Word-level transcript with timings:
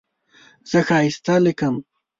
زه 0.69 0.79
ښایسته 0.87 1.35
لیکم. 1.45 1.75